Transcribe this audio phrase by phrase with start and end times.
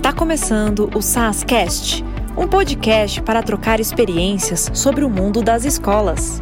[0.00, 2.02] Está começando o SASCast,
[2.34, 6.40] um podcast para trocar experiências sobre o mundo das escolas.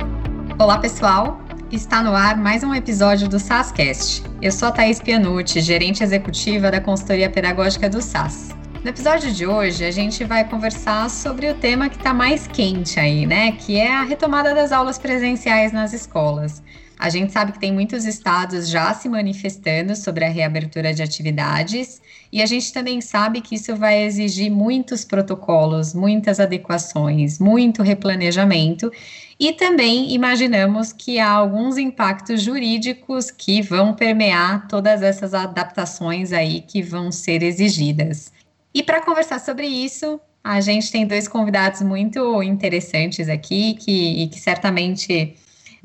[0.56, 1.40] Olá, pessoal!
[1.72, 4.22] Está no ar mais um episódio do SASCast.
[4.40, 8.50] Eu sou a Thaís Pianucci, gerente executiva da consultoria pedagógica do SAS.
[8.84, 13.00] No episódio de hoje, a gente vai conversar sobre o tema que está mais quente
[13.00, 13.50] aí, né?
[13.50, 16.62] Que é a retomada das aulas presenciais nas escolas.
[16.98, 22.02] A gente sabe que tem muitos estados já se manifestando sobre a reabertura de atividades,
[22.32, 28.90] e a gente também sabe que isso vai exigir muitos protocolos, muitas adequações, muito replanejamento,
[29.38, 36.62] e também imaginamos que há alguns impactos jurídicos que vão permear todas essas adaptações aí
[36.62, 38.32] que vão ser exigidas.
[38.74, 44.40] E para conversar sobre isso, a gente tem dois convidados muito interessantes aqui que, que
[44.40, 45.36] certamente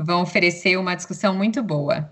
[0.03, 2.12] vão oferecer uma discussão muito boa.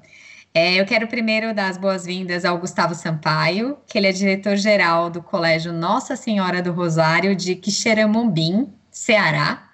[0.54, 5.24] É, eu quero primeiro dar as boas-vindas ao Gustavo Sampaio, que ele é diretor-geral do
[5.24, 9.70] Colégio Nossa Senhora do Rosário de Quixeramobim, Ceará.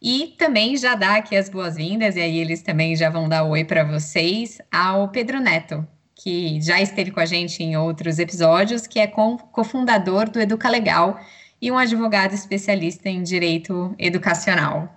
[0.00, 3.64] E também já dar aqui as boas-vindas, e aí eles também já vão dar oi
[3.64, 8.98] para vocês, ao Pedro Neto, que já esteve com a gente em outros episódios, que
[8.98, 11.18] é cofundador do Educa Legal
[11.60, 14.94] e um advogado especialista em direito educacional.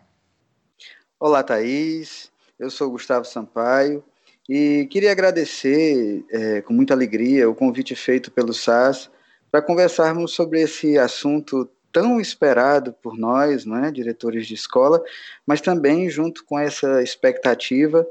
[1.21, 2.31] Olá, Thaís.
[2.57, 4.01] Eu sou Gustavo Sampaio
[4.47, 9.11] e queria agradecer é, com muita alegria o convite feito pelo SAS
[9.51, 15.03] para conversarmos sobre esse assunto tão esperado por nós, né, diretores de escola,
[15.45, 18.07] mas também junto com essa expectativa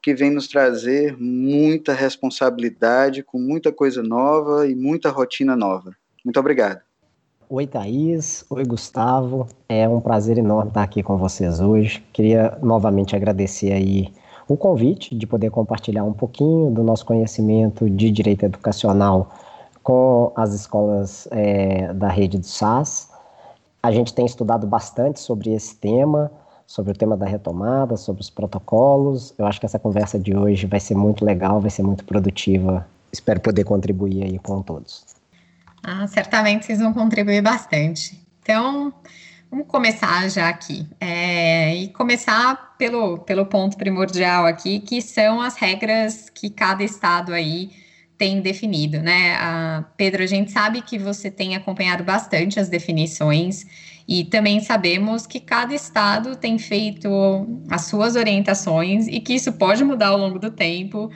[0.00, 5.96] que vem nos trazer muita responsabilidade, com muita coisa nova e muita rotina nova.
[6.24, 6.80] Muito obrigado.
[7.54, 8.46] Oi, Thaís.
[8.48, 9.46] Oi, Gustavo.
[9.68, 12.02] É um prazer enorme estar aqui com vocês hoje.
[12.10, 14.10] Queria novamente agradecer aí
[14.48, 19.28] o convite de poder compartilhar um pouquinho do nosso conhecimento de direito educacional
[19.82, 23.10] com as escolas é, da rede do SAS.
[23.82, 26.32] A gente tem estudado bastante sobre esse tema,
[26.66, 29.34] sobre o tema da retomada, sobre os protocolos.
[29.36, 32.86] Eu acho que essa conversa de hoje vai ser muito legal, vai ser muito produtiva.
[33.12, 35.20] Espero poder contribuir aí com todos.
[35.82, 38.20] Ah, certamente vocês vão contribuir bastante.
[38.40, 38.94] Então,
[39.50, 40.86] vamos começar já aqui.
[41.00, 47.32] É, e começar pelo, pelo ponto primordial aqui, que são as regras que cada estado
[47.32, 47.70] aí
[48.16, 49.34] tem definido, né?
[49.36, 53.66] Ah, Pedro, a gente sabe que você tem acompanhado bastante as definições
[54.06, 57.08] e também sabemos que cada estado tem feito
[57.68, 61.10] as suas orientações e que isso pode mudar ao longo do tempo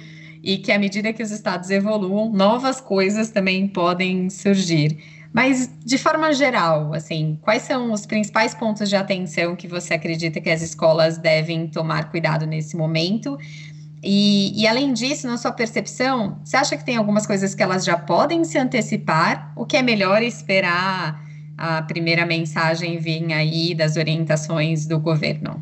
[0.47, 4.97] e que à medida que os estados evoluam, novas coisas também podem surgir.
[5.33, 10.41] Mas de forma geral, assim, quais são os principais pontos de atenção que você acredita
[10.41, 13.37] que as escolas devem tomar cuidado nesse momento?
[14.01, 17.85] E, e, além disso, na sua percepção, você acha que tem algumas coisas que elas
[17.85, 19.53] já podem se antecipar?
[19.57, 21.21] O que é melhor esperar
[21.59, 25.61] a primeira mensagem vir aí das orientações do governo?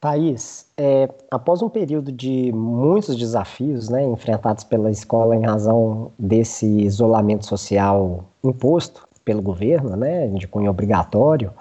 [0.00, 6.66] Thaís, é, após um período de muitos desafios né, enfrentados pela escola em razão desse
[6.66, 11.52] isolamento social imposto pelo governo, né, de cunho obrigatório,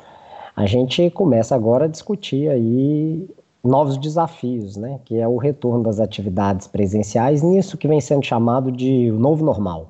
[0.55, 3.29] a gente começa agora a discutir aí
[3.61, 8.71] novos desafios, né, que é o retorno das atividades presenciais, nisso que vem sendo chamado
[8.71, 9.89] de novo normal.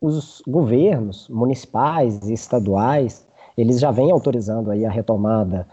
[0.00, 3.26] Os governos municipais e estaduais
[3.60, 5.66] eles já vêm autorizando aí a retomada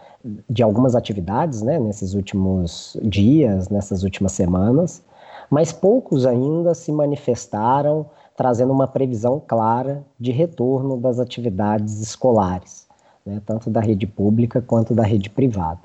[0.48, 5.02] de algumas atividades, né, nesses últimos dias, nessas últimas semanas,
[5.50, 8.06] mas poucos ainda se manifestaram
[8.36, 12.86] trazendo uma previsão clara de retorno das atividades escolares,
[13.24, 15.80] né, tanto da rede pública quanto da rede privada.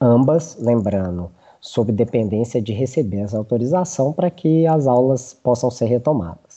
[0.00, 1.30] Ambas, lembrando,
[1.60, 6.51] sob dependência de receber essa autorização para que as aulas possam ser retomadas.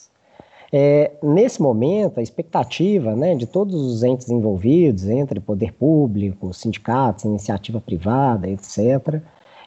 [0.72, 7.24] É, nesse momento, a expectativa né, de todos os entes envolvidos, entre poder público, sindicatos,
[7.24, 9.20] iniciativa privada, etc.,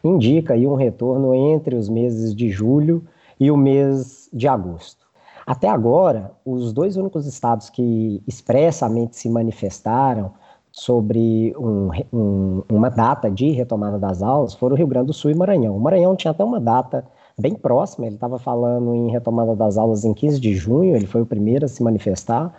[0.03, 3.03] indica aí um retorno entre os meses de julho
[3.39, 5.07] e o mês de agosto.
[5.45, 10.31] Até agora, os dois únicos estados que expressamente se manifestaram
[10.71, 15.31] sobre um, um, uma data de retomada das aulas foram o Rio Grande do Sul
[15.31, 15.75] e Maranhão.
[15.75, 17.03] O Maranhão tinha até uma data
[17.39, 21.21] bem próxima, ele estava falando em retomada das aulas em 15 de junho, ele foi
[21.21, 22.53] o primeiro a se manifestar,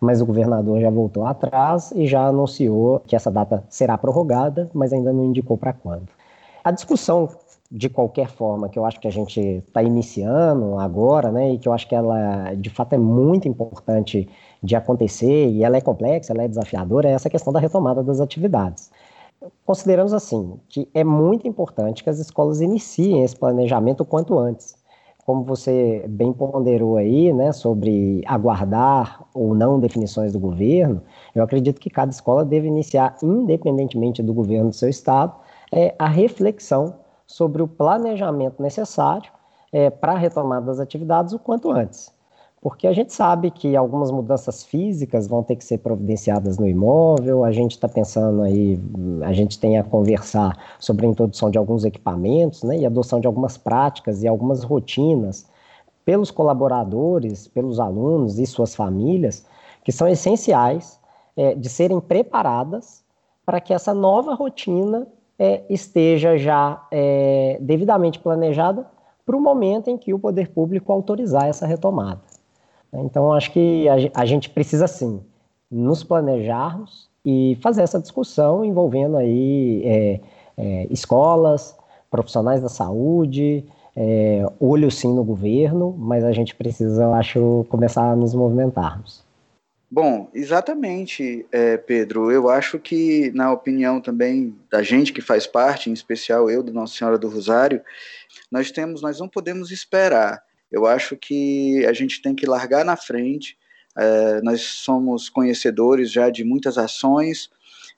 [0.00, 4.92] mas o governador já voltou atrás e já anunciou que essa data será prorrogada, mas
[4.92, 6.08] ainda não indicou para quando.
[6.64, 7.28] A discussão,
[7.70, 11.68] de qualquer forma, que eu acho que a gente está iniciando agora, né, e que
[11.68, 14.28] eu acho que ela, de fato, é muito importante
[14.62, 18.20] de acontecer, e ela é complexa, ela é desafiadora, é essa questão da retomada das
[18.20, 18.90] atividades
[19.64, 24.76] consideramos assim que é muito importante que as escolas iniciem esse planejamento o quanto antes,
[25.24, 31.02] como você bem ponderou aí, né, sobre aguardar ou não definições do governo,
[31.34, 35.34] eu acredito que cada escola deve iniciar, independentemente do governo do seu estado,
[35.72, 36.96] é, a reflexão
[37.26, 39.32] sobre o planejamento necessário
[39.72, 42.13] é, para a retomada das atividades o quanto antes
[42.64, 47.44] porque a gente sabe que algumas mudanças físicas vão ter que ser providenciadas no imóvel,
[47.44, 48.80] a gente está pensando aí,
[49.20, 53.26] a gente tem a conversar sobre a introdução de alguns equipamentos, né, e adoção de
[53.26, 55.46] algumas práticas e algumas rotinas
[56.06, 59.44] pelos colaboradores, pelos alunos e suas famílias,
[59.84, 60.98] que são essenciais
[61.36, 63.04] é, de serem preparadas
[63.44, 65.06] para que essa nova rotina
[65.38, 68.86] é, esteja já é, devidamente planejada
[69.26, 72.33] para o momento em que o poder público autorizar essa retomada.
[73.00, 75.20] Então, acho que a, gente precisa, sim,
[75.70, 80.20] nos planejarmos e fazer essa discussão envolvendo aí é,
[80.56, 81.76] é, escolas,
[82.10, 83.64] profissionais da saúde,
[83.96, 89.24] é, olho sim no governo, mas a gente precisa, eu acho, começar a nos movimentarmos.
[89.90, 92.30] Bom, exatamente, é, Pedro.
[92.30, 96.72] Eu acho que, na opinião também da gente que faz parte, em especial eu, do
[96.72, 97.80] Nossa Senhora do Rosário,
[98.50, 100.42] nós temos, nós não podemos esperar
[100.74, 103.56] eu acho que a gente tem que largar na frente.
[103.96, 107.48] É, nós somos conhecedores já de muitas ações.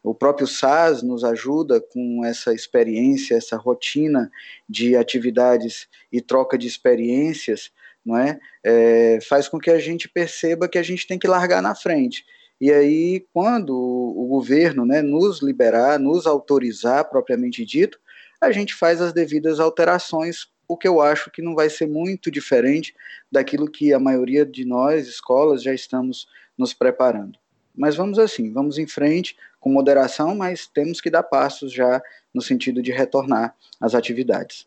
[0.03, 4.31] O próprio SAS nos ajuda com essa experiência, essa rotina
[4.69, 7.71] de atividades e troca de experiências,
[8.05, 8.39] não é?
[8.63, 12.27] é faz com que a gente perceba que a gente tem que largar na frente.
[12.61, 17.99] E aí, quando o governo né, nos liberar, nos autorizar, propriamente dito,
[18.39, 22.31] a gente faz as devidas alterações o que eu acho que não vai ser muito
[22.31, 22.95] diferente
[23.31, 26.27] daquilo que a maioria de nós, escolas, já estamos
[26.57, 27.39] nos preparando.
[27.75, 32.01] Mas vamos assim, vamos em frente com moderação, mas temos que dar passos já
[32.33, 34.67] no sentido de retornar às atividades.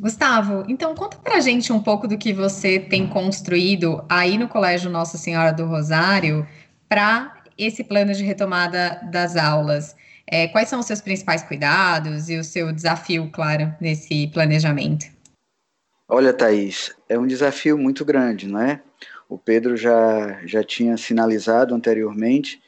[0.00, 4.90] Gustavo, então conta pra gente um pouco do que você tem construído aí no Colégio
[4.90, 6.46] Nossa Senhora do Rosário
[6.88, 9.94] para esse plano de retomada das aulas.
[10.26, 15.06] É, quais são os seus principais cuidados e o seu desafio, claro, nesse planejamento?
[16.14, 18.82] Olha, Thaís, é um desafio muito grande, não é?
[19.30, 22.60] O Pedro já, já tinha sinalizado anteriormente,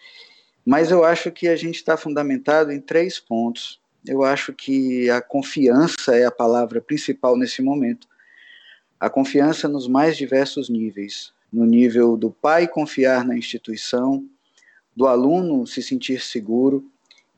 [0.64, 3.78] mas eu acho que a gente está fundamentado em três pontos.
[4.08, 8.08] Eu acho que a confiança é a palavra principal nesse momento.
[8.98, 11.30] A confiança nos mais diversos níveis.
[11.52, 14.26] No nível do pai confiar na instituição,
[14.96, 16.82] do aluno se sentir seguro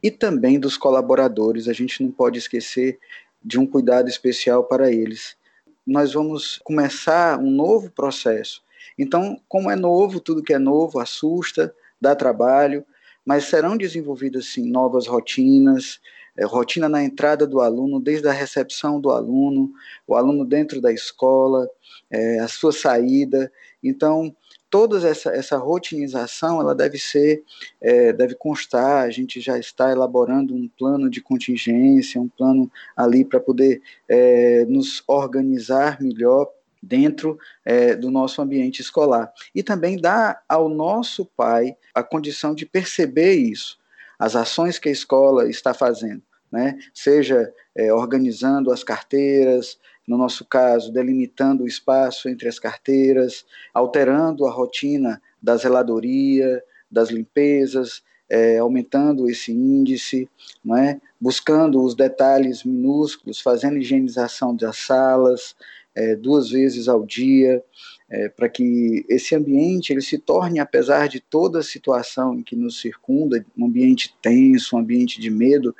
[0.01, 1.67] e também dos colaboradores.
[1.67, 2.97] A gente não pode esquecer
[3.45, 5.37] de um cuidado especial para eles
[5.87, 8.63] nós vamos começar um novo processo.
[8.99, 12.85] Então, como é novo, tudo que é novo assusta, dá trabalho,
[13.25, 16.01] mas serão desenvolvidas sim novas rotinas,
[16.37, 19.73] é, rotina na entrada do aluno, desde a recepção do aluno,
[20.07, 21.69] o aluno dentro da escola,
[22.11, 23.51] é, a sua saída.
[23.83, 24.35] Então,
[24.77, 27.43] toda essa, essa rotinização ela deve ser,
[27.81, 33.25] é, deve constar, a gente já está elaborando um plano de contingência, um plano ali
[33.25, 36.51] para poder é, nos organizar melhor
[36.83, 39.33] dentro é, do nosso ambiente escolar.
[39.55, 43.79] E também dar ao nosso pai a condição de perceber isso,
[44.19, 46.23] as ações que a escola está fazendo,
[46.53, 46.79] né?
[46.93, 53.45] seja é, organizando as carteiras, no nosso caso, delimitando o espaço entre as carteiras,
[53.75, 60.29] alterando a rotina da zeladoria, das limpezas, é, aumentando esse índice,
[60.65, 61.01] não é?
[61.21, 65.57] buscando os detalhes minúsculos, fazendo higienização das salas
[65.95, 67.63] é, duas vezes ao dia,
[68.09, 72.81] é, para que esse ambiente ele se torne, apesar de toda a situação que nos
[72.81, 75.75] circunda, um ambiente tenso, um ambiente de medo,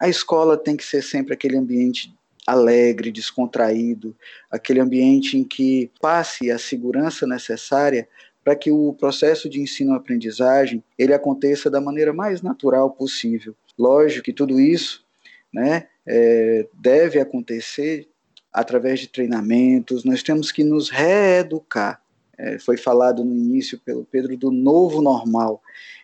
[0.00, 2.14] a escola tem que ser sempre aquele ambiente
[2.46, 4.16] alegre, descontraído,
[4.50, 8.08] aquele ambiente em que passe a segurança necessária
[8.44, 13.54] para que o processo de ensino-aprendizagem ele aconteça da maneira mais natural possível.
[13.78, 15.04] Lógico que tudo isso,
[15.52, 18.08] né, é, deve acontecer
[18.52, 20.04] através de treinamentos.
[20.04, 22.02] Nós temos que nos reeducar.
[22.36, 25.62] É, foi falado no início pelo Pedro do novo normal.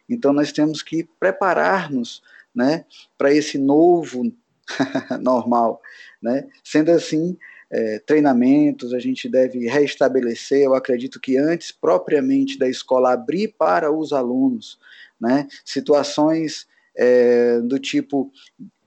[0.08, 2.22] Então nós temos que preparar-nos,
[2.54, 2.84] né,
[3.16, 4.32] para esse novo
[5.20, 5.80] normal.
[6.22, 6.46] Né?
[6.62, 7.36] Sendo assim,
[7.70, 13.92] é, treinamentos a gente deve restabelecer, eu acredito que antes propriamente da escola abrir para
[13.92, 14.78] os alunos,
[15.20, 15.46] né?
[15.64, 18.32] situações é, do tipo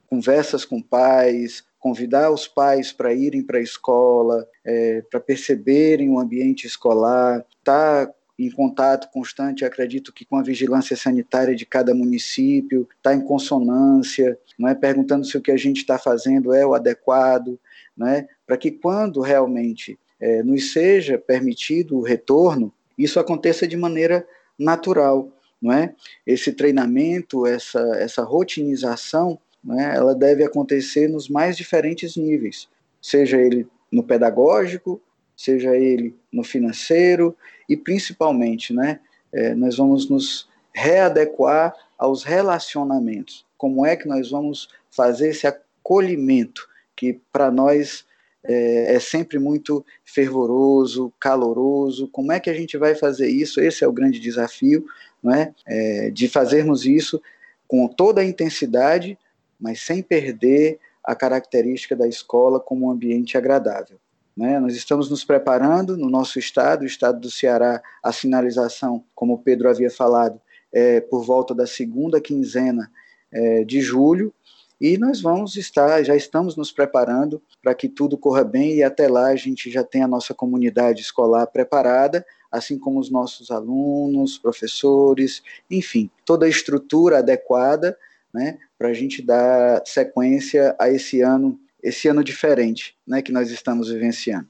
[0.07, 6.19] conversas com pais, convidar os pais para irem para a escola, é, para perceberem o
[6.19, 11.93] ambiente escolar, estar tá em contato constante, acredito que com a vigilância sanitária de cada
[11.93, 16.65] município, está em consonância, não é perguntando se o que a gente está fazendo é
[16.65, 17.59] o adequado,
[17.95, 23.77] não é para que quando realmente é, nos seja permitido o retorno, isso aconteça de
[23.77, 25.93] maneira natural, não é?
[26.25, 29.39] Esse treinamento, essa, essa rotinização,
[29.77, 29.95] é?
[29.95, 32.67] ela deve acontecer nos mais diferentes níveis,
[33.01, 35.01] seja ele no pedagógico,
[35.41, 37.35] seja ele no financeiro
[37.67, 38.99] e principalmente, né,
[39.33, 43.45] é, nós vamos nos readequar aos relacionamentos.
[43.57, 48.05] Como é que nós vamos fazer esse acolhimento que para nós
[48.43, 52.07] é, é, sempre muito fervoroso, caloroso.
[52.07, 53.61] Como é que a gente vai fazer isso?
[53.61, 54.85] Esse é o grande desafio,
[55.21, 55.53] não é?
[55.65, 57.21] é de fazermos isso
[57.67, 59.17] com toda a intensidade,
[59.59, 63.97] mas sem perder a característica da escola como um ambiente agradável.
[64.35, 64.59] Né?
[64.59, 69.37] Nós estamos nos preparando no nosso estado, o estado do Ceará, a sinalização, como o
[69.37, 70.39] Pedro havia falado,
[70.71, 72.89] é por volta da segunda quinzena
[73.31, 74.33] é, de julho,
[74.81, 79.07] e nós vamos estar, já estamos nos preparando para que tudo corra bem e até
[79.07, 84.39] lá a gente já tem a nossa comunidade escolar preparada, assim como os nossos alunos,
[84.39, 87.95] professores, enfim, toda a estrutura adequada
[88.33, 93.49] né, para a gente dar sequência a esse ano esse ano diferente né, que nós
[93.49, 94.47] estamos vivenciando.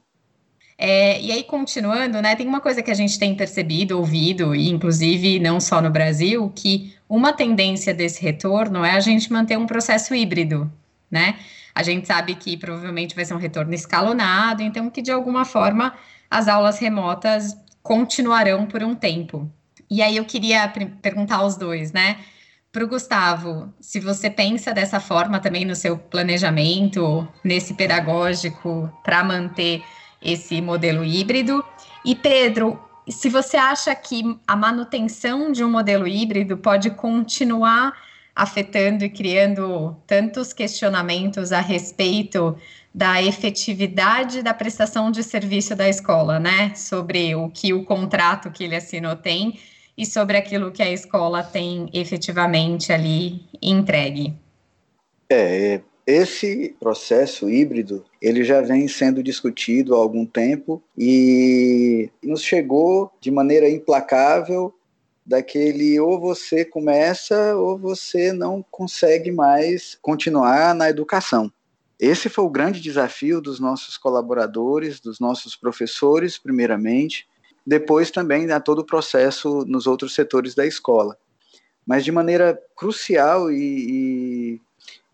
[0.76, 4.68] É, e aí, continuando, né, tem uma coisa que a gente tem percebido, ouvido, e
[4.68, 9.66] inclusive não só no Brasil, que uma tendência desse retorno é a gente manter um
[9.66, 10.72] processo híbrido,
[11.10, 11.38] né?
[11.74, 15.94] A gente sabe que provavelmente vai ser um retorno escalonado, então que de alguma forma
[16.30, 19.50] as aulas remotas continuarão por um tempo.
[19.90, 20.66] E aí eu queria
[21.00, 22.18] perguntar aos dois, né?
[22.72, 29.22] Para o Gustavo, se você pensa dessa forma também no seu planejamento, nesse pedagógico, para
[29.22, 29.82] manter
[30.22, 31.62] esse modelo híbrido.
[32.02, 37.92] E Pedro, se você acha que a manutenção de um modelo híbrido pode continuar
[38.34, 42.56] afetando e criando tantos questionamentos a respeito
[42.94, 46.74] da efetividade da prestação de serviço da escola, né?
[46.74, 49.58] Sobre o que o contrato que ele assinou tem
[49.96, 54.34] e sobre aquilo que a escola tem efetivamente ali entregue.
[55.30, 63.12] É, esse processo híbrido, ele já vem sendo discutido há algum tempo e nos chegou
[63.20, 64.74] de maneira implacável
[65.24, 71.52] daquele ou você começa ou você não consegue mais continuar na educação.
[72.00, 77.28] Esse foi o grande desafio dos nossos colaboradores, dos nossos professores, primeiramente,
[77.66, 81.16] depois também a todo o processo nos outros setores da escola.
[81.86, 84.58] Mas de maneira crucial e,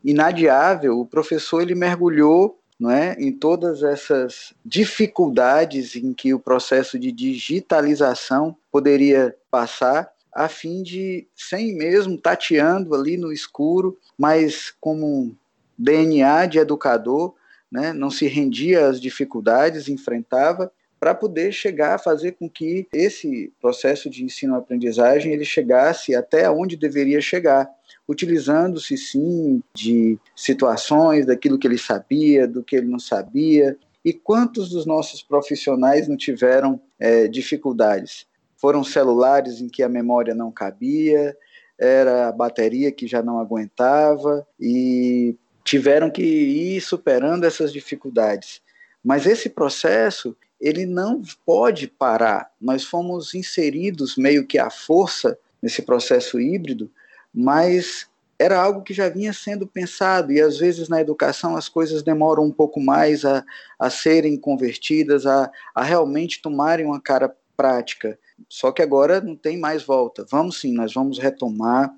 [0.04, 6.38] e inadiável, o professor ele mergulhou não é, em todas essas dificuldades em que o
[6.38, 14.72] processo de digitalização poderia passar, a fim de, sem mesmo tateando ali no escuro, mas
[14.80, 15.36] como
[15.76, 17.34] DNA de educador,
[17.70, 23.52] né, não se rendia às dificuldades, enfrentava para poder chegar a fazer com que esse
[23.60, 27.68] processo de ensino-aprendizagem ele chegasse até onde deveria chegar,
[28.08, 33.76] utilizando-se sim de situações, daquilo que ele sabia, do que ele não sabia.
[34.04, 38.26] E quantos dos nossos profissionais não tiveram é, dificuldades?
[38.56, 41.36] Foram celulares em que a memória não cabia,
[41.78, 48.60] era a bateria que já não aguentava e tiveram que ir superando essas dificuldades.
[49.04, 52.50] Mas esse processo ele não pode parar.
[52.60, 56.90] Nós fomos inseridos meio que à força nesse processo híbrido,
[57.32, 62.02] mas era algo que já vinha sendo pensado, e às vezes na educação as coisas
[62.02, 63.44] demoram um pouco mais a,
[63.78, 68.16] a serem convertidas, a, a realmente tomarem uma cara prática.
[68.48, 70.24] Só que agora não tem mais volta.
[70.30, 71.92] Vamos sim, nós vamos retomar.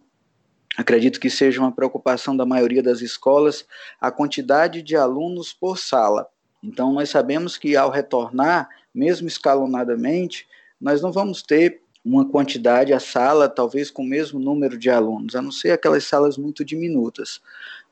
[0.77, 3.67] Acredito que seja uma preocupação da maioria das escolas
[4.01, 6.27] a quantidade de alunos por sala.
[6.63, 10.47] Então, nós sabemos que ao retornar, mesmo escalonadamente,
[10.81, 15.37] nós não vamos ter uma quantidade, a sala talvez com o mesmo número de alunos,
[15.37, 17.41] a não ser aquelas salas muito diminutas.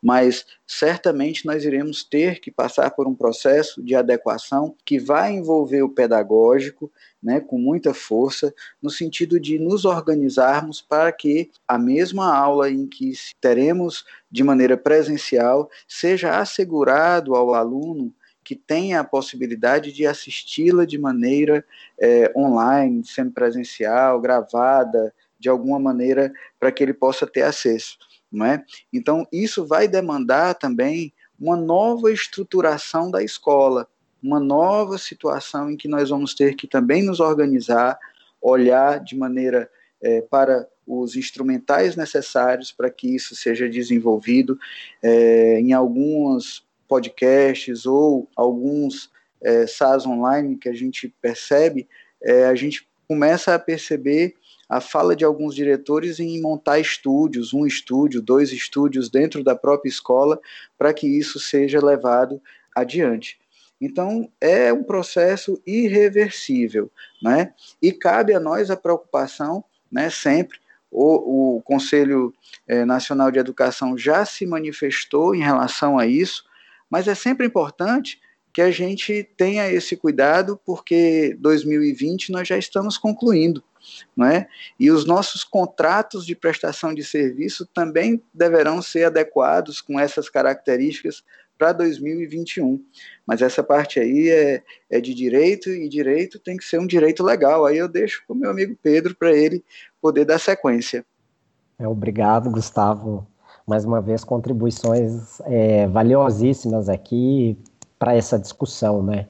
[0.01, 5.83] Mas certamente nós iremos ter que passar por um processo de adequação que vai envolver
[5.83, 6.91] o pedagógico,
[7.23, 12.87] né, com muita força, no sentido de nos organizarmos para que a mesma aula em
[12.87, 18.15] que teremos de maneira presencial seja assegurado ao aluno
[18.49, 21.63] que tenha a possibilidade de assisti-la de maneira
[22.01, 27.99] é, online, semipresencial, gravada, de alguma maneira, para que ele possa ter acesso.
[28.33, 28.65] Não é?
[28.91, 33.87] Então, isso vai demandar também uma nova estruturação da escola,
[34.23, 37.99] uma nova situação em que nós vamos ter que também nos organizar,
[38.41, 44.59] olhar de maneira é, para os instrumentais necessários para que isso seja desenvolvido.
[45.03, 49.11] É, em algumas podcasts ou alguns
[49.43, 51.89] é, SaaS online que a gente percebe,
[52.23, 54.35] é, a gente começa a perceber
[54.69, 59.89] a fala de alguns diretores em montar estúdios, um estúdio, dois estúdios dentro da própria
[59.89, 60.39] escola,
[60.77, 62.41] para que isso seja levado
[62.77, 63.39] adiante.
[63.81, 66.91] Então, é um processo irreversível,
[67.23, 67.55] né?
[67.81, 70.59] E cabe a nós a preocupação, né, sempre.
[70.91, 72.35] O, o Conselho
[72.67, 76.45] eh, Nacional de Educação já se manifestou em relação a isso,
[76.91, 78.21] mas é sempre importante
[78.53, 83.63] que a gente tenha esse cuidado, porque 2020 nós já estamos concluindo,
[84.17, 84.49] não é?
[84.81, 91.23] E os nossos contratos de prestação de serviço também deverão ser adequados com essas características
[91.59, 92.83] para 2021.
[93.27, 97.23] Mas essa parte aí é, é de direito e direito tem que ser um direito
[97.23, 97.67] legal.
[97.67, 99.65] Aí eu deixo para o meu amigo Pedro para ele
[100.01, 101.05] poder dar sequência.
[101.79, 103.27] É, obrigado, Gustavo.
[103.69, 107.59] Mais uma vez, contribuições é, valiosíssimas aqui
[107.99, 109.27] para essa discussão, né?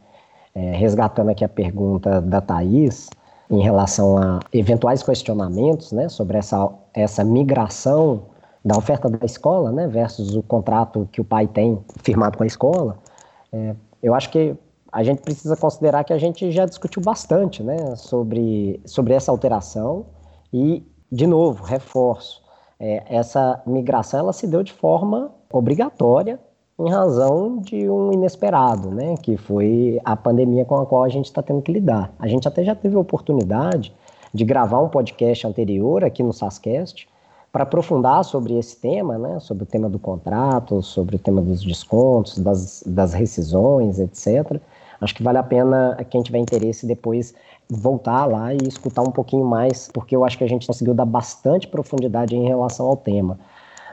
[0.54, 3.10] É, resgatando aqui a pergunta da Thaís,
[3.50, 8.22] em relação a eventuais questionamentos né, sobre essa, essa migração
[8.64, 12.46] da oferta da escola, né, versus o contrato que o pai tem firmado com a
[12.46, 12.98] escola,
[13.52, 14.54] é, eu acho que
[14.92, 20.06] a gente precisa considerar que a gente já discutiu bastante, né, sobre, sobre essa alteração
[20.52, 22.42] e, de novo, reforço,
[22.80, 26.38] é, essa migração ela se deu de forma obrigatória
[26.78, 31.26] em razão de um inesperado, né, que foi a pandemia com a qual a gente
[31.26, 32.12] está tendo que lidar.
[32.18, 33.92] A gente até já teve a oportunidade
[34.32, 37.08] de gravar um podcast anterior aqui no SASCast,
[37.50, 41.64] para aprofundar sobre esse tema, né, sobre o tema do contrato, sobre o tema dos
[41.64, 44.60] descontos, das, das rescisões, etc.
[45.00, 47.34] Acho que vale a pena quem tiver interesse depois
[47.70, 51.04] voltar lá e escutar um pouquinho mais, porque eu acho que a gente conseguiu dar
[51.04, 53.38] bastante profundidade em relação ao tema.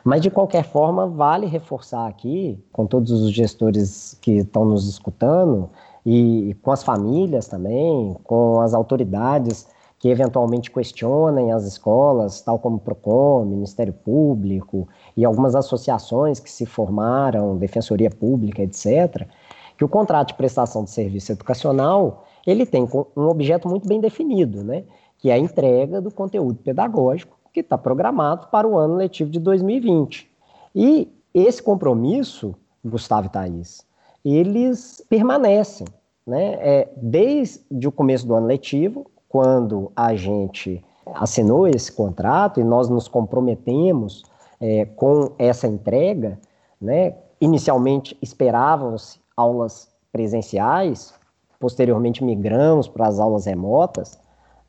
[0.04, 5.70] Mas, de qualquer forma, vale reforçar aqui, com todos os gestores que estão nos escutando,
[6.06, 9.68] e com as famílias também, com as autoridades
[9.98, 16.66] que eventualmente questionem as escolas, tal como PROCON, Ministério Público e algumas associações que se
[16.66, 19.28] formaram, Defensoria Pública, etc.,
[19.76, 24.64] que o contrato de prestação de serviço educacional ele tem um objeto muito bem definido,
[24.64, 24.84] né?
[25.18, 29.40] que é a entrega do conteúdo pedagógico que está programado para o ano letivo de
[29.40, 30.30] 2020.
[30.76, 32.54] E esse compromisso,
[32.84, 33.86] Gustavo e Thaís,
[34.24, 35.88] eles permanecem.
[36.28, 36.54] Né?
[36.60, 42.90] É, desde o começo do ano letivo, quando a gente assinou esse contrato e nós
[42.90, 44.24] nos comprometemos
[44.60, 46.40] é, com essa entrega,
[46.80, 47.16] né?
[47.40, 51.14] Inicialmente esperávamos aulas presenciais,
[51.60, 54.20] posteriormente migramos para as aulas remotas,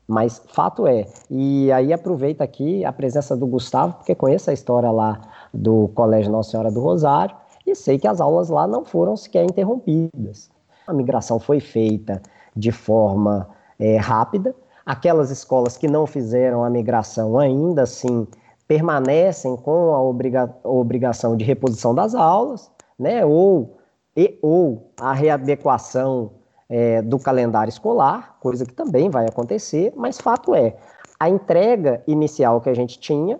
[0.07, 4.89] mas fato é, e aí aproveita aqui a presença do Gustavo, porque conheço a história
[4.89, 5.19] lá
[5.53, 9.43] do Colégio Nossa Senhora do Rosário e sei que as aulas lá não foram sequer
[9.43, 10.49] interrompidas.
[10.87, 12.21] A migração foi feita
[12.55, 14.55] de forma é, rápida.
[14.85, 18.25] Aquelas escolas que não fizeram a migração ainda assim
[18.65, 23.25] permanecem com a obriga obrigação de reposição das aulas, né?
[23.25, 23.77] ou,
[24.15, 26.31] e, ou a readequação
[26.69, 30.75] é, do calendário escolar, coisa que também vai acontecer, mas fato é,
[31.19, 33.37] a entrega inicial que a gente tinha,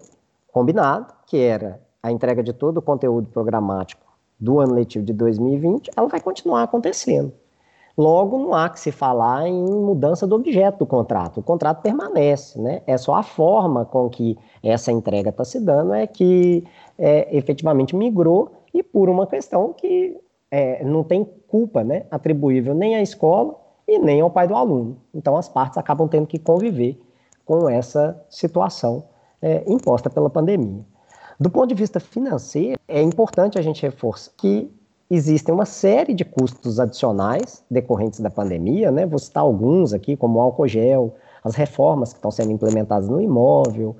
[0.52, 4.02] combinado, que era a entrega de todo o conteúdo programático
[4.40, 7.34] do ano letivo de 2020, ela vai continuar acontecendo.
[7.98, 11.40] Logo, não há que se falar em mudança do objeto do contrato.
[11.40, 12.84] O contrato permanece, né?
[12.86, 16.64] É só a forma com que essa entrega está se dando é que
[16.98, 20.16] é, efetivamente migrou e por uma questão que
[20.52, 23.56] é, não tem culpa né, atribuível nem à escola
[23.88, 24.98] e nem ao pai do aluno.
[25.14, 27.00] Então, as partes acabam tendo que conviver
[27.46, 29.06] com essa situação
[29.42, 30.84] é, imposta pela pandemia.
[31.40, 34.72] Do ponto de vista financeiro, é importante a gente reforçar que
[35.10, 39.06] existem uma série de custos adicionais decorrentes da pandemia, né?
[39.06, 43.22] Vou citar alguns aqui, como o álcool gel, as reformas que estão sendo implementadas no
[43.22, 43.96] imóvel,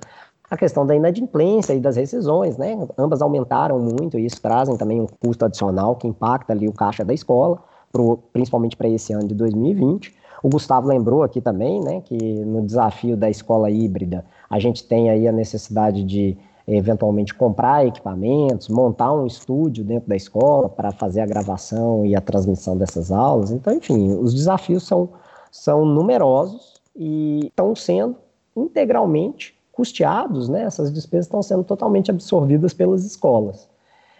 [0.50, 2.88] a questão da inadimplência e das rescisões, né?
[2.96, 7.04] Ambas aumentaram muito e isso trazem também um custo adicional que impacta ali o caixa
[7.04, 7.58] da escola,
[7.92, 10.14] pro, principalmente para esse ano de 2020.
[10.42, 15.10] O Gustavo lembrou aqui também, né, que no desafio da escola híbrida, a gente tem
[15.10, 21.22] aí a necessidade de eventualmente comprar equipamentos, montar um estúdio dentro da escola para fazer
[21.22, 23.50] a gravação e a transmissão dessas aulas.
[23.50, 25.08] Então, enfim, os desafios são,
[25.50, 28.16] são numerosos e estão sendo
[28.54, 30.62] integralmente custeados, né?
[30.62, 33.70] essas despesas estão sendo totalmente absorvidas pelas escolas.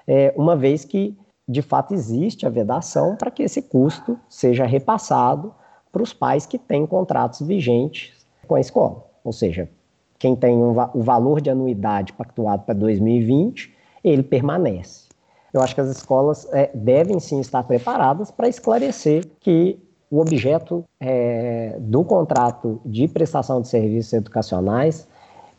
[0.06, 1.18] É, uma vez que,
[1.48, 5.52] de fato, existe a vedação para que esse custo seja repassado
[5.90, 8.12] para os pais que têm contratos vigentes
[8.46, 9.04] com a escola.
[9.24, 9.68] Ou seja,
[10.16, 15.08] quem tem um, o valor de anuidade pactuado para 2020, ele permanece.
[15.52, 19.76] eu acho que as escolas é, devem sim estar preparadas para esclarecer que
[20.08, 25.08] o objeto é, do contrato de prestação de serviços educacionais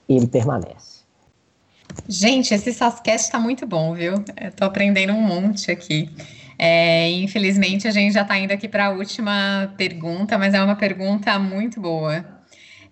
[0.10, 1.00] ele permanece.
[2.08, 4.16] Gente, esse Sascast está muito bom, viu?
[4.42, 6.10] Estou aprendendo um monte aqui.
[6.58, 10.76] É, infelizmente, a gente já está indo aqui para a última pergunta, mas é uma
[10.76, 12.39] pergunta muito boa.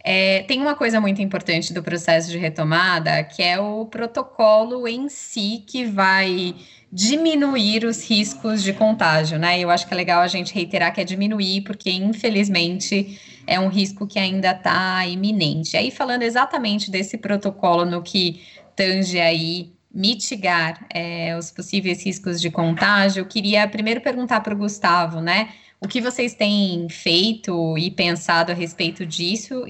[0.09, 5.09] É, tem uma coisa muito importante do processo de retomada, que é o protocolo em
[5.09, 6.55] si que vai
[6.89, 9.59] diminuir os riscos de contágio, né?
[9.59, 13.67] Eu acho que é legal a gente reiterar que é diminuir, porque infelizmente é um
[13.67, 15.75] risco que ainda está iminente.
[15.75, 18.41] Aí, falando exatamente desse protocolo no que
[18.77, 24.57] tange aí mitigar é, os possíveis riscos de contágio, eu queria primeiro perguntar para o
[24.57, 25.49] Gustavo, né?
[25.79, 29.63] O que vocês têm feito e pensado a respeito disso,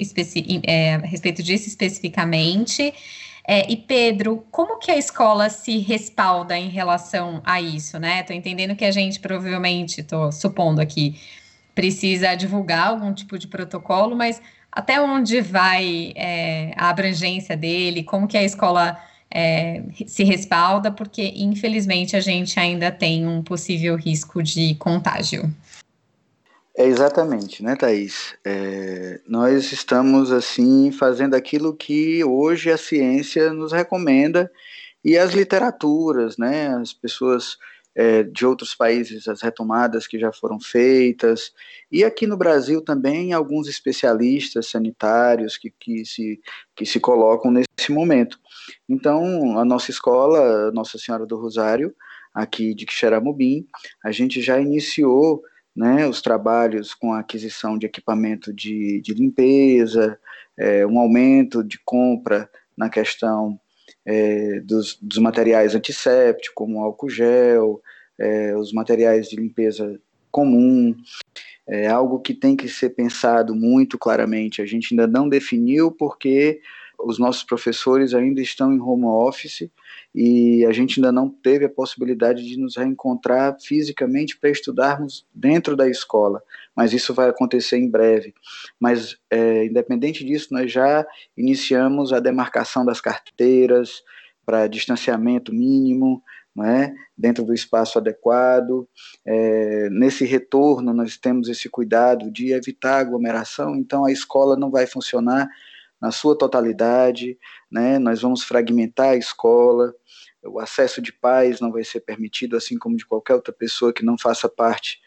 [0.65, 2.93] é, a respeito disso especificamente?
[3.45, 8.21] É, e Pedro, como que a escola se respalda em relação a isso, né?
[8.21, 11.19] Estou entendendo que a gente provavelmente, estou supondo aqui,
[11.75, 14.41] precisa divulgar algum tipo de protocolo, mas
[14.71, 18.03] até onde vai é, a abrangência dele?
[18.03, 18.97] Como que a escola
[19.29, 20.91] é, se respalda?
[20.91, 25.53] Porque infelizmente a gente ainda tem um possível risco de contágio.
[26.79, 28.35] É exatamente, né, Thaís?
[28.45, 34.51] É, nós estamos, assim, fazendo aquilo que hoje a ciência nos recomenda
[35.03, 37.57] e as literaturas, né, as pessoas
[37.95, 41.51] é, de outros países, as retomadas que já foram feitas,
[41.91, 46.39] e aqui no Brasil também alguns especialistas sanitários que, que, se,
[46.75, 48.39] que se colocam nesse momento.
[48.87, 51.91] Então, a nossa escola, Nossa Senhora do Rosário,
[52.31, 53.65] aqui de Quixeramobim,
[54.05, 55.41] a gente já iniciou
[55.77, 60.19] né, os trabalhos com a aquisição de equipamento de, de limpeza,
[60.57, 63.59] é, um aumento de compra na questão
[64.03, 67.79] é, dos, dos, materiais antissépticos, como álcool gel,
[68.17, 70.95] é, os materiais de limpeza comum,
[71.67, 74.63] é algo que tem que ser pensado muito claramente.
[74.63, 76.59] A gente ainda não definiu porque
[76.97, 79.69] os nossos professores ainda estão em home office
[80.19, 85.75] e a gente ainda não teve a possibilidade de nos reencontrar fisicamente para estudarmos dentro
[85.75, 86.41] da escola,
[86.75, 88.33] mas isso vai acontecer em breve.
[88.79, 91.05] Mas, é, independente disso, nós já
[91.37, 94.01] iniciamos a demarcação das carteiras
[94.43, 96.23] para distanciamento mínimo,
[96.65, 96.95] é?
[97.15, 98.89] dentro do espaço adequado.
[99.23, 104.87] É, nesse retorno, nós temos esse cuidado de evitar aglomeração, então a escola não vai
[104.87, 105.47] funcionar
[106.01, 107.37] na sua totalidade,
[107.71, 107.97] né?
[107.99, 109.93] Nós vamos fragmentar a escola,
[110.47, 114.05] o acesso de pais não vai ser permitido, assim como de qualquer outra pessoa que
[114.05, 114.99] não faça parte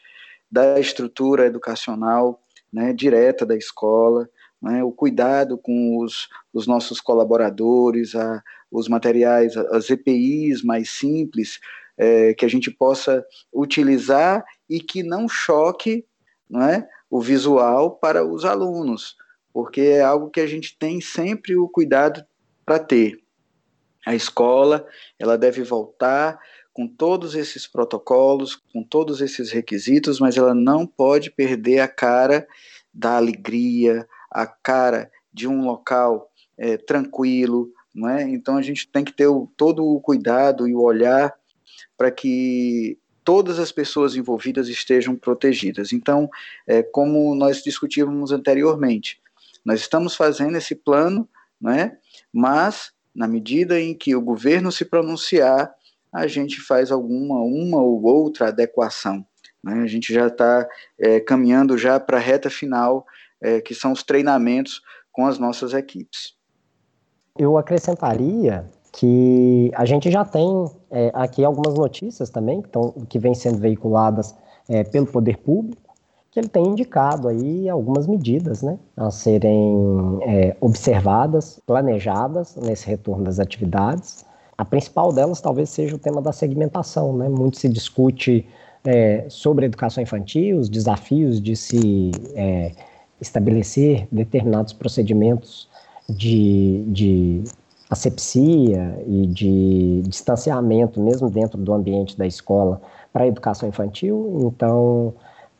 [0.50, 4.28] da estrutura educacional, né, direta da escola,
[4.60, 11.58] né, o cuidado com os, os nossos colaboradores, a, os materiais, as EPIs mais simples,
[11.96, 16.04] é, que a gente possa utilizar e que não choque
[16.48, 19.16] não é, o visual para os alunos
[19.52, 22.24] porque é algo que a gente tem sempre o cuidado
[22.64, 23.18] para ter.
[24.06, 24.86] A escola,
[25.18, 26.40] ela deve voltar
[26.72, 32.46] com todos esses protocolos, com todos esses requisitos, mas ela não pode perder a cara
[32.92, 38.22] da alegria, a cara de um local é, tranquilo, não é?
[38.22, 41.34] Então a gente tem que ter o, todo o cuidado e o olhar
[41.96, 45.92] para que todas as pessoas envolvidas estejam protegidas.
[45.92, 46.28] Então,
[46.66, 49.20] é, como nós discutimos anteriormente,
[49.64, 51.28] nós estamos fazendo esse plano,
[51.60, 51.98] né?
[52.32, 55.70] mas na medida em que o governo se pronunciar,
[56.10, 59.22] a gente faz alguma, uma ou outra adequação.
[59.62, 59.82] Né?
[59.82, 60.66] A gente já está
[60.98, 63.04] é, caminhando já para a reta final,
[63.38, 64.80] é, que são os treinamentos
[65.12, 66.32] com as nossas equipes.
[67.38, 73.18] Eu acrescentaria que a gente já tem é, aqui algumas notícias também que, tão, que
[73.18, 74.34] vêm sendo veiculadas
[74.66, 75.89] é, pelo poder público,
[76.30, 83.24] que ele tem indicado aí algumas medidas né, a serem é, observadas, planejadas nesse retorno
[83.24, 84.24] das atividades.
[84.56, 87.16] A principal delas talvez seja o tema da segmentação.
[87.16, 87.28] Né?
[87.28, 88.46] Muito se discute
[88.84, 92.72] é, sobre educação infantil, os desafios de se é,
[93.20, 95.68] estabelecer determinados procedimentos
[96.08, 97.42] de, de
[97.88, 102.80] asepsia e de distanciamento, mesmo dentro do ambiente da escola,
[103.12, 104.38] para a educação infantil.
[104.44, 105.12] Então,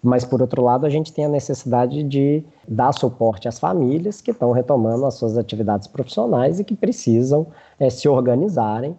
[0.03, 4.31] mas, por outro lado, a gente tem a necessidade de dar suporte às famílias que
[4.31, 7.47] estão retomando as suas atividades profissionais e que precisam
[7.79, 8.97] é, se organizarem.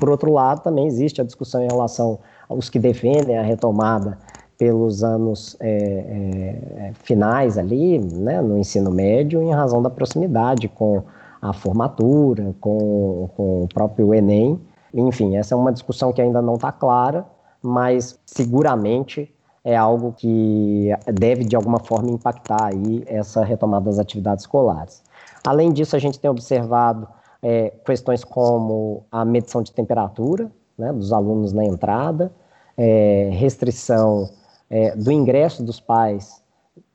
[0.00, 4.18] Por outro lado, também existe a discussão em relação aos que defendem a retomada
[4.58, 11.02] pelos anos é, é, finais ali, né, no ensino médio, em razão da proximidade com
[11.40, 14.58] a formatura, com, com o próprio Enem,
[14.92, 17.26] Enfim, essa é uma discussão que ainda não está clara,
[17.62, 19.30] mas seguramente
[19.66, 25.02] é algo que deve de alguma forma impactar aí essa retomada das atividades escolares.
[25.44, 27.08] Além disso, a gente tem observado
[27.42, 32.30] é, questões como a medição de temperatura né, dos alunos na entrada,
[32.76, 34.30] é, restrição
[34.70, 36.40] é, do ingresso dos pais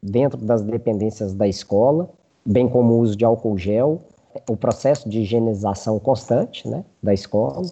[0.02, 2.10] dentro das dependências da escola,
[2.46, 4.02] bem como o uso de álcool gel,
[4.50, 7.64] o processo de higienização constante né, da escola,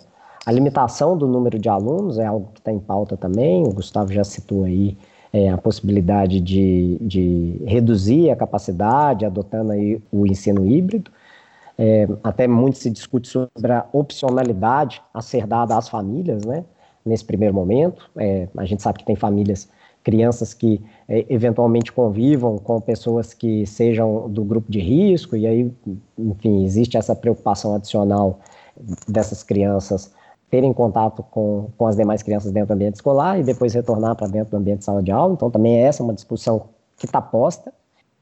[0.46, 4.12] a limitação do número de alunos é algo que está em pauta também, o Gustavo
[4.12, 4.98] já citou aí
[5.32, 11.12] é, a possibilidade de, de reduzir a capacidade, adotando aí o ensino híbrido,
[11.78, 16.66] é, até muito se discute sobre a opcionalidade a ser dada às famílias, né,
[17.06, 18.10] nesse primeiro momento.
[18.18, 19.70] É, a gente sabe que tem famílias,
[20.04, 25.72] crianças que é, eventualmente convivam com pessoas que sejam do grupo de risco, e aí,
[26.18, 28.40] enfim, existe essa preocupação adicional
[29.08, 30.12] dessas crianças
[30.50, 34.28] terem contato com, com as demais crianças dentro do ambiente escolar e depois retornar para
[34.28, 35.34] dentro do ambiente de sala de aula.
[35.34, 36.64] Então, também essa é uma discussão
[36.98, 37.72] que está posta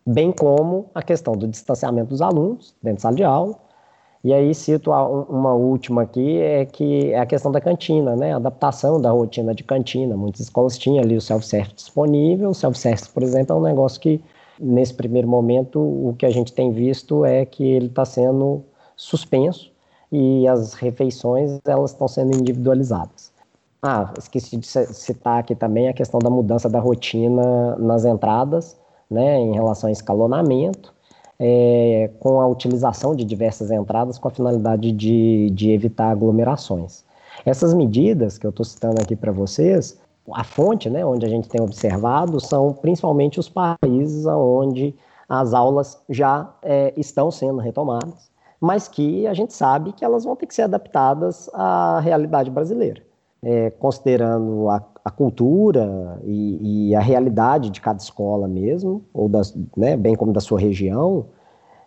[0.06, 3.56] bem como a questão do distanciamento dos alunos dentro de sala de aula.
[4.24, 8.34] E aí cito uma última aqui, é que é a questão da cantina, né?
[8.34, 10.18] A adaptação da rotina de cantina.
[10.18, 12.50] Muitas escolas tinham ali o self-service disponível.
[12.50, 14.22] O self-service, por exemplo, é um negócio que,
[14.60, 18.64] nesse primeiro momento, o que a gente tem visto é que ele está sendo
[18.96, 19.72] suspenso
[20.12, 23.32] e as refeições elas estão sendo individualizadas.
[23.82, 28.76] Ah, esqueci de citar aqui também a questão da mudança da rotina nas entradas
[29.10, 30.94] né, em relação a escalonamento,
[31.40, 37.04] é, com a utilização de diversas entradas com a finalidade de, de evitar aglomerações.
[37.46, 40.00] Essas medidas que eu estou citando aqui para vocês,
[40.34, 44.96] a fonte, né, onde a gente tem observado, são principalmente os países onde
[45.30, 50.36] as aulas já é, estão sendo retomadas, mas que a gente sabe que elas vão
[50.36, 53.02] ter que ser adaptadas à realidade brasileira,
[53.42, 59.56] é, considerando a, a cultura e, e, a realidade de cada escola mesmo, ou das,
[59.76, 61.28] né, bem como da sua região,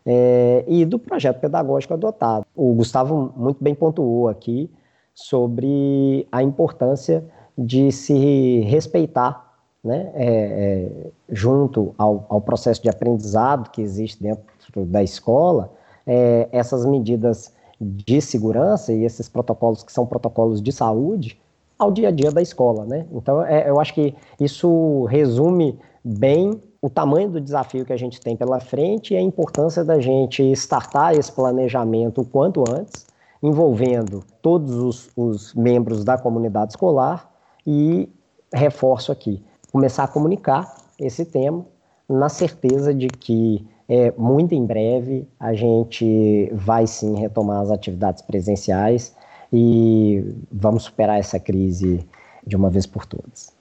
[0.07, 2.47] é, e do projeto pedagógico adotado.
[2.55, 4.71] O Gustavo muito bem pontuou aqui
[5.15, 7.25] sobre a importância
[7.57, 9.51] de se respeitar,
[9.83, 15.73] né, é, é, junto ao, ao, processo de aprendizado que existe dentro da escola,
[16.13, 21.41] é, essas medidas de segurança e esses protocolos que são protocolos de saúde,
[21.79, 23.07] ao dia a dia da escola, né?
[23.13, 28.21] Então, é, eu acho que isso resume bem o tamanho do desafio que a gente
[28.21, 33.07] tem pela frente e a importância da gente startar esse planejamento o quanto antes,
[33.41, 37.31] envolvendo todos os, os membros da comunidade escolar
[37.65, 38.09] e
[38.53, 41.65] reforço aqui, começar a comunicar esse tema
[42.09, 48.23] na certeza de que é, muito em breve a gente vai sim retomar as atividades
[48.23, 49.13] presenciais
[49.53, 50.23] e
[50.53, 52.07] vamos superar essa crise
[52.47, 53.53] de uma vez por todas.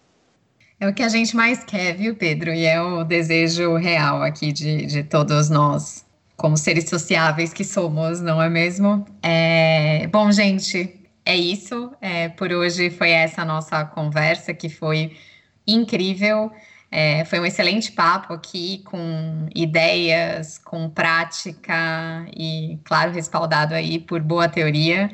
[0.80, 2.54] É o que a gente mais quer, viu, Pedro?
[2.54, 6.06] E é o desejo real aqui de, de todos nós,
[6.38, 9.04] como seres sociáveis que somos, não é mesmo?
[9.24, 10.06] É...
[10.08, 11.92] Bom, gente, é isso.
[12.00, 15.18] É, por hoje foi essa nossa conversa que foi
[15.66, 16.52] incrível.
[16.92, 24.22] É, foi um excelente papo aqui, com ideias, com prática e, claro, respaldado aí por
[24.22, 25.10] boa teoria.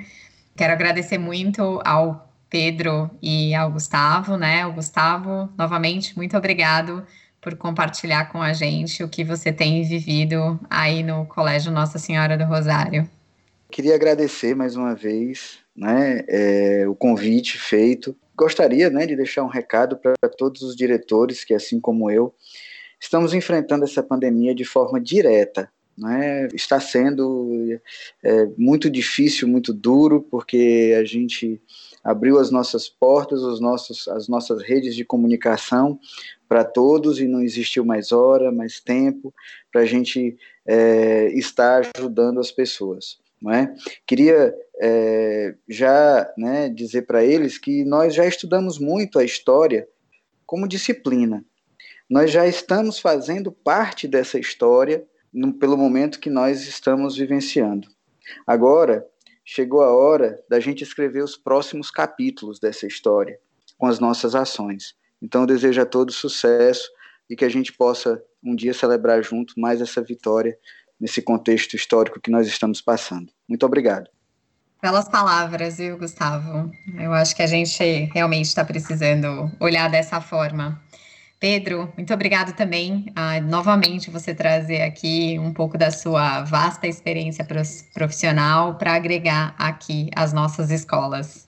[0.56, 4.66] Quero agradecer muito ao Pedro e ao Gustavo, né?
[4.66, 7.06] O Gustavo, novamente, muito obrigado
[7.42, 12.38] por compartilhar com a gente o que você tem vivido aí no Colégio Nossa Senhora
[12.38, 13.08] do Rosário.
[13.70, 18.16] Queria agradecer mais uma vez né, é, o convite feito.
[18.36, 22.34] Gostaria né, de deixar um recado para todos os diretores que, assim como eu,
[23.00, 25.70] estamos enfrentando essa pandemia de forma direta.
[25.98, 26.50] Né?
[26.54, 27.80] Está sendo
[28.22, 31.62] é, muito difícil, muito duro, porque a gente
[32.04, 35.98] abriu as nossas portas, os nossos, as nossas redes de comunicação
[36.48, 39.34] para todos e não existiu mais hora, mais tempo
[39.72, 43.18] para a gente é, estar ajudando as pessoas.
[43.52, 43.74] É?
[44.08, 49.88] Queria é, já né, dizer para eles que nós já estudamos muito a história
[50.46, 51.46] como disciplina.
[52.10, 57.88] Nós já estamos fazendo parte dessa história no, pelo momento que nós estamos vivenciando.
[58.48, 59.06] Agora,
[59.44, 63.40] chegou a hora da gente escrever os próximos capítulos dessa história
[63.78, 64.96] com as nossas ações.
[65.22, 66.90] Então, eu desejo a todos sucesso
[67.30, 70.58] e que a gente possa um dia celebrar junto mais essa vitória
[71.00, 73.32] nesse contexto histórico que nós estamos passando.
[73.48, 74.10] Muito obrigado.
[74.82, 76.72] Belas palavras, viu, Gustavo?
[77.00, 80.80] Eu acho que a gente realmente está precisando olhar dessa forma.
[81.40, 87.46] Pedro, muito obrigado também, ah, novamente, você trazer aqui um pouco da sua vasta experiência
[87.94, 91.48] profissional para agregar aqui as nossas escolas.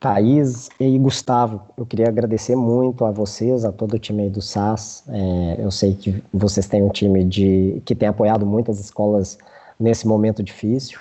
[0.00, 5.04] Thaís e Gustavo, eu queria agradecer muito a vocês, a todo o time do SAS.
[5.06, 9.36] É, eu sei que vocês têm um time de, que tem apoiado muitas escolas
[9.78, 10.98] nesse momento difícil.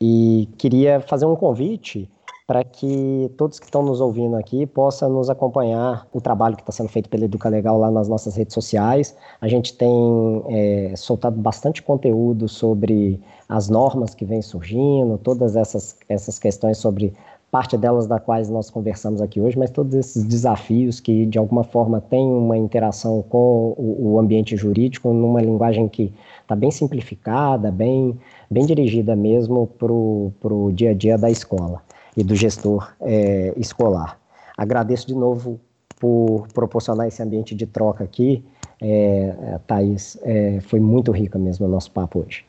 [0.00, 2.10] E queria fazer um convite
[2.48, 6.72] para que todos que estão nos ouvindo aqui possam nos acompanhar o trabalho que está
[6.72, 9.16] sendo feito pela Educa Legal lá nas nossas redes sociais.
[9.40, 15.96] A gente tem é, soltado bastante conteúdo sobre as normas que vêm surgindo, todas essas,
[16.08, 17.14] essas questões sobre
[17.50, 21.64] parte delas da quais nós conversamos aqui hoje, mas todos esses desafios que de alguma
[21.64, 27.70] forma têm uma interação com o, o ambiente jurídico numa linguagem que está bem simplificada,
[27.70, 28.18] bem,
[28.50, 31.82] bem dirigida mesmo para o dia a dia da escola
[32.16, 34.18] e do gestor é, escolar.
[34.56, 35.60] Agradeço de novo
[35.98, 38.44] por proporcionar esse ambiente de troca aqui.
[38.80, 42.44] É, Thaís, é, foi muito rica mesmo o nosso papo hoje.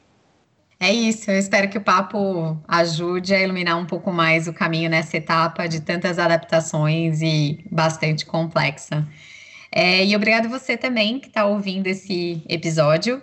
[0.80, 4.90] É isso, eu espero que o papo ajude a iluminar um pouco mais o caminho
[4.90, 9.08] nessa etapa de tantas adaptações e bastante complexa.
[9.72, 13.22] É, e obrigado você também que está ouvindo esse episódio.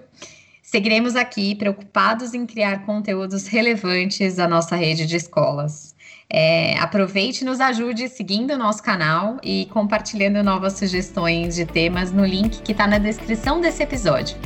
[0.63, 5.95] Seguiremos aqui preocupados em criar conteúdos relevantes à nossa rede de escolas.
[6.29, 12.11] É, aproveite e nos ajude seguindo o nosso canal e compartilhando novas sugestões de temas
[12.11, 14.37] no link que está na descrição desse episódio.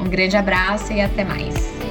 [0.00, 1.85] Um grande abraço e até mais.